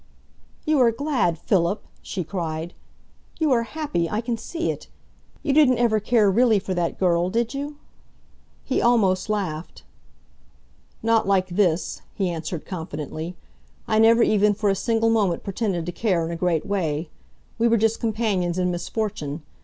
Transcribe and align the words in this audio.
"You 0.65 0.79
are 0.79 0.91
glad, 0.91 1.37
Philip!" 1.37 1.79
she 2.01 2.23
cried. 2.23 2.73
"You 3.39 3.51
are 3.51 3.61
happy 3.61 4.09
I 4.09 4.19
can 4.19 4.35
see 4.35 4.71
it! 4.71 4.87
You 5.43 5.53
didn't 5.53 5.77
ever 5.77 5.99
care 5.99 6.31
really 6.31 6.57
for 6.57 6.73
that 6.73 6.97
girl, 6.97 7.29
did 7.29 7.53
you?" 7.53 7.75
He 8.63 8.81
almost 8.81 9.29
laughed. 9.29 9.83
"Not 11.03 11.27
like 11.27 11.49
this!" 11.49 12.01
he 12.15 12.31
answered 12.31 12.65
confidently. 12.65 13.35
"I 13.87 13.99
never 13.99 14.23
even 14.23 14.55
for 14.55 14.71
a 14.71 14.75
single 14.75 15.11
moment 15.11 15.43
pretended 15.43 15.85
to 15.85 15.91
care 15.91 16.25
in 16.25 16.31
a 16.31 16.35
great 16.35 16.65
way. 16.65 17.11
We 17.59 17.67
were 17.67 17.77
just 17.77 17.99
companions 17.99 18.57
in 18.57 18.71
misfortune. 18.71 19.43